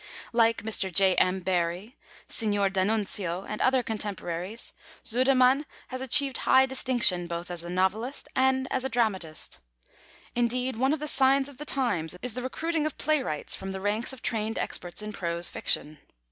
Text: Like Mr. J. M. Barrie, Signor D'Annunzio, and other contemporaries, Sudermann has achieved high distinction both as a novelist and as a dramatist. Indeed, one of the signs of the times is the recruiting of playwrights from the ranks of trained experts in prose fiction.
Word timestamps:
Like 0.33 0.63
Mr. 0.63 0.91
J. 0.91 1.13
M. 1.17 1.41
Barrie, 1.41 1.95
Signor 2.27 2.71
D'Annunzio, 2.71 3.45
and 3.47 3.61
other 3.61 3.83
contemporaries, 3.83 4.73
Sudermann 5.03 5.63
has 5.89 6.01
achieved 6.01 6.39
high 6.39 6.65
distinction 6.65 7.27
both 7.27 7.51
as 7.51 7.63
a 7.63 7.69
novelist 7.69 8.27
and 8.35 8.67
as 8.71 8.83
a 8.83 8.89
dramatist. 8.89 9.59
Indeed, 10.33 10.75
one 10.75 10.91
of 10.91 10.99
the 10.99 11.07
signs 11.07 11.49
of 11.49 11.57
the 11.57 11.65
times 11.65 12.17
is 12.23 12.33
the 12.33 12.41
recruiting 12.41 12.87
of 12.87 12.97
playwrights 12.97 13.55
from 13.55 13.73
the 13.73 13.79
ranks 13.79 14.11
of 14.11 14.23
trained 14.23 14.57
experts 14.57 15.03
in 15.03 15.13
prose 15.13 15.49
fiction. 15.49 15.99